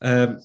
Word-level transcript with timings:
Um, 0.00 0.40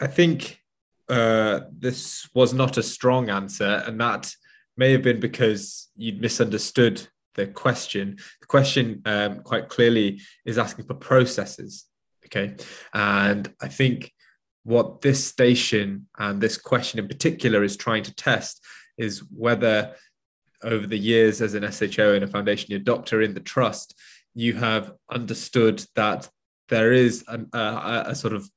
I 0.00 0.06
think 0.06 0.60
uh, 1.08 1.60
this 1.78 2.28
was 2.34 2.54
not 2.54 2.78
a 2.78 2.82
strong 2.82 3.30
answer, 3.30 3.82
and 3.86 4.00
that 4.00 4.32
may 4.76 4.92
have 4.92 5.02
been 5.02 5.20
because 5.20 5.88
you'd 5.96 6.20
misunderstood 6.20 7.06
the 7.34 7.46
question. 7.46 8.18
The 8.40 8.46
question 8.46 9.02
um, 9.04 9.40
quite 9.40 9.68
clearly 9.68 10.20
is 10.44 10.58
asking 10.58 10.86
for 10.86 10.94
processes. 10.94 11.86
Okay. 12.26 12.56
And 12.92 13.52
I 13.60 13.68
think 13.68 14.12
what 14.64 15.02
this 15.02 15.24
station 15.24 16.08
and 16.18 16.40
this 16.40 16.56
question 16.56 16.98
in 16.98 17.06
particular 17.06 17.62
is 17.62 17.76
trying 17.76 18.02
to 18.04 18.14
test 18.14 18.64
is 18.96 19.22
whether 19.30 19.94
over 20.62 20.86
the 20.86 20.98
years 20.98 21.42
as 21.42 21.54
an 21.54 21.70
SHO 21.70 22.14
and 22.14 22.24
a 22.24 22.28
foundation 22.28 22.70
year 22.70 22.80
doctor 22.80 23.20
in 23.20 23.34
the 23.34 23.40
trust, 23.40 23.94
you 24.34 24.54
have 24.54 24.92
understood 25.10 25.84
that 25.94 26.28
there 26.70 26.92
is 26.92 27.24
a, 27.28 27.40
a, 27.52 28.04
a 28.08 28.14
sort 28.14 28.32
of 28.32 28.48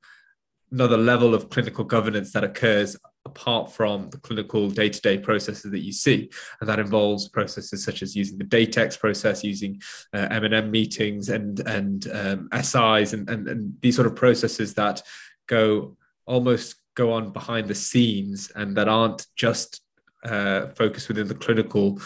another 0.70 0.96
level 0.96 1.34
of 1.34 1.50
clinical 1.50 1.84
governance 1.84 2.32
that 2.32 2.44
occurs 2.44 2.96
apart 3.24 3.72
from 3.72 4.08
the 4.10 4.18
clinical 4.18 4.70
day-to-day 4.70 5.18
processes 5.18 5.70
that 5.70 5.80
you 5.80 5.92
see. 5.92 6.30
And 6.60 6.68
that 6.68 6.78
involves 6.78 7.28
processes 7.28 7.84
such 7.84 8.02
as 8.02 8.16
using 8.16 8.38
the 8.38 8.44
Datix 8.44 8.98
process 8.98 9.44
using 9.44 9.80
uh, 10.14 10.28
m&m 10.30 10.70
meetings 10.70 11.28
and 11.28 11.60
and 11.60 12.08
um, 12.12 12.48
sis 12.62 13.12
and, 13.12 13.28
and 13.28 13.48
and 13.48 13.74
these 13.80 13.96
sort 13.96 14.06
of 14.06 14.16
processes 14.16 14.74
that 14.74 15.02
go 15.46 15.96
almost 16.26 16.76
go 16.94 17.12
on 17.12 17.32
behind 17.32 17.68
the 17.68 17.74
scenes 17.74 18.50
and 18.56 18.76
that 18.76 18.88
aren't 18.88 19.26
just 19.36 19.82
uh, 20.24 20.66
focused 20.68 21.08
within 21.08 21.28
the 21.28 21.34
clinical 21.34 22.00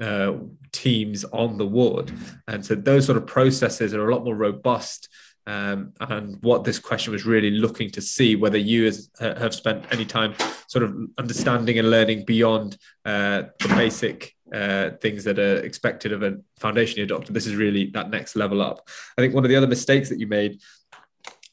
uh, 0.00 0.34
teams 0.72 1.24
on 1.24 1.58
the 1.58 1.66
ward. 1.66 2.12
And 2.46 2.64
so 2.64 2.74
those 2.74 3.06
sort 3.06 3.18
of 3.18 3.26
processes 3.26 3.92
are 3.94 4.08
a 4.08 4.14
lot 4.14 4.24
more 4.24 4.36
robust 4.36 5.08
um, 5.46 5.92
and 6.00 6.42
what 6.42 6.64
this 6.64 6.78
question 6.78 7.12
was 7.12 7.24
really 7.24 7.50
looking 7.50 7.90
to 7.90 8.00
see 8.00 8.34
whether 8.36 8.58
you 8.58 8.86
as, 8.86 9.10
uh, 9.20 9.38
have 9.38 9.54
spent 9.54 9.84
any 9.92 10.04
time 10.04 10.34
sort 10.66 10.82
of 10.82 10.96
understanding 11.18 11.78
and 11.78 11.90
learning 11.90 12.24
beyond 12.24 12.76
uh, 13.04 13.42
the 13.60 13.68
basic 13.68 14.34
uh, 14.52 14.90
things 15.00 15.24
that 15.24 15.38
are 15.38 15.58
expected 15.58 16.12
of 16.12 16.22
a 16.22 16.36
foundation 16.58 16.98
year 16.98 17.06
doctor. 17.06 17.32
This 17.32 17.46
is 17.46 17.54
really 17.54 17.90
that 17.94 18.10
next 18.10 18.36
level 18.36 18.60
up. 18.60 18.88
I 19.16 19.22
think 19.22 19.34
one 19.34 19.44
of 19.44 19.48
the 19.48 19.56
other 19.56 19.66
mistakes 19.66 20.08
that 20.08 20.18
you 20.18 20.26
made 20.26 20.60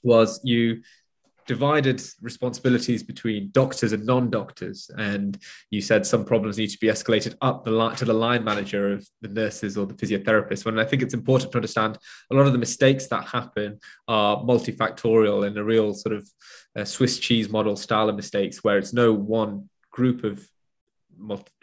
was 0.02 0.40
you 0.44 0.82
divided 1.48 2.02
responsibilities 2.22 3.04
between 3.04 3.50
doctors 3.52 3.94
and 3.94 4.06
non-doctors. 4.06 4.90
And 4.98 5.38
you 5.70 5.82
said 5.82 6.06
some 6.06 6.26
problems 6.26 6.58
need 6.58 6.70
to 6.70 6.80
be 6.80 6.88
escalated 6.88 7.36
up 7.42 7.64
the 7.64 7.72
line 7.72 7.96
to 7.98 8.06
the 8.06 8.14
line 8.14 8.44
manager 8.44 8.94
of 8.94 9.08
the 9.22 9.28
nurses 9.30 9.78
or 9.78 9.86
the 9.86 9.94
physiotherapists 9.94 10.66
when 10.66 10.80
i 10.80 10.86
think 10.86 11.02
it's 11.02 11.14
important 11.14 11.52
to 11.52 11.58
understand 11.58 11.98
a 12.32 12.36
lot 12.36 12.48
of 12.48 12.54
the 12.54 12.58
mistakes 12.58 13.08
that 13.08 13.26
happen 13.26 13.80
are 14.08 14.38
multifactorial 14.38 15.46
and 15.46 15.58
a 15.58 15.64
real 15.64 15.94
sort 15.94 16.16
of 16.16 16.28
uh, 16.76 16.86
swiss 16.86 17.20
cheese 17.20 17.50
model 17.50 17.76
style 17.76 18.10
of 18.10 18.16
mistakes 18.16 18.64
where 18.64 18.78
it's 18.78 18.94
no 18.94 19.14
one 19.14 19.70
group 19.92 20.24
of 20.24 20.48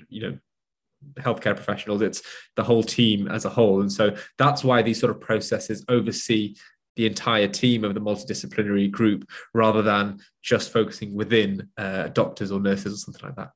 you 0.08 0.22
know 0.22 0.38
healthcare 1.18 1.56
professionals 1.56 2.02
it's 2.02 2.22
the 2.56 2.64
whole 2.64 2.82
team 2.82 3.28
as 3.28 3.44
a 3.44 3.48
whole. 3.48 3.80
And 3.80 3.90
so 3.90 4.14
that's 4.38 4.62
why 4.62 4.82
these 4.82 5.00
sort 5.00 5.10
of 5.10 5.20
processes 5.20 5.84
oversee 5.88 6.56
the 6.96 7.06
entire 7.06 7.48
team 7.48 7.84
of 7.84 7.94
the 7.94 8.00
multidisciplinary 8.00 8.90
group 8.90 9.28
rather 9.54 9.82
than 9.82 10.18
just 10.42 10.72
focusing 10.72 11.14
within 11.14 11.68
uh, 11.76 12.08
doctors 12.08 12.50
or 12.50 12.60
nurses 12.60 12.94
or 12.94 12.96
something 12.96 13.26
like 13.26 13.36
that. 13.36 13.50